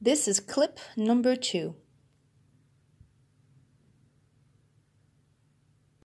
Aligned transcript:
This 0.00 0.28
is 0.28 0.40
clip 0.40 0.78
number 0.96 1.36
two. 1.36 1.76